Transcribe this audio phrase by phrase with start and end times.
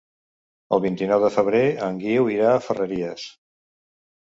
[0.77, 3.33] El vint-i-nou de febrer en Guiu irà a Ferreries.